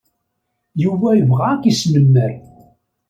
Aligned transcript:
Yuba 0.83 1.09
yebɣa 1.17 1.47
ad 1.53 1.59
k-yesnemmer. 1.61 2.31